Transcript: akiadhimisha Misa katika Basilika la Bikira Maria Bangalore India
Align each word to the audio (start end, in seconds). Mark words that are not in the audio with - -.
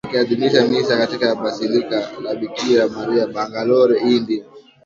akiadhimisha 0.07 0.67
Misa 0.67 0.97
katika 0.97 1.35
Basilika 1.35 2.11
la 2.23 2.35
Bikira 2.35 2.87
Maria 2.87 3.27
Bangalore 3.27 3.99
India 3.99 4.43